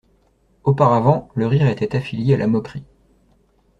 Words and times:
Auparavant, 0.63 1.29
le 1.35 1.45
rire 1.45 1.67
était 1.67 1.95
affilié 1.95 2.33
à 2.33 2.37
la 2.37 2.47
moquerie. 2.47 2.85